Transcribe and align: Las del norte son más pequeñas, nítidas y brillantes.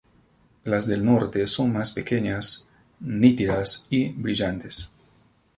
Las 0.63 0.87
del 0.87 1.05
norte 1.05 1.45
son 1.45 1.71
más 1.73 1.91
pequeñas, 1.91 2.67
nítidas 3.01 3.85
y 3.91 4.09
brillantes. 4.09 4.89